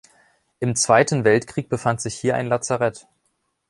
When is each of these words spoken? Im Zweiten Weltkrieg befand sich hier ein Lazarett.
Im 0.59 0.75
Zweiten 0.75 1.25
Weltkrieg 1.25 1.69
befand 1.69 2.01
sich 2.01 2.15
hier 2.15 2.35
ein 2.35 2.47
Lazarett. 2.47 3.05